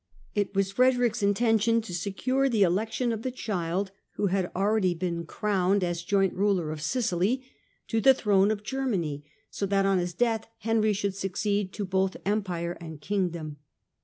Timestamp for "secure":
1.93-2.49